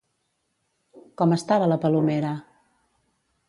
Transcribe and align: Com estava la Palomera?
Com 1.21 1.37
estava 1.37 1.69
la 1.73 1.79
Palomera? 1.85 2.33